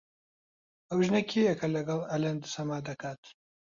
[0.89, 3.21] ئەو ژنە کێیە کە لەگەڵ ئەلەند سەما دەکات؟